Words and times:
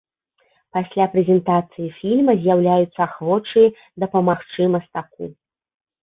Пасля 0.75 1.05
прэзентацыі 1.13 1.89
фільма 1.99 2.33
з'яўляюцца 2.45 2.99
ахвочыя 3.07 3.67
дапамагчы 4.05 4.63
мастаку. 4.77 5.29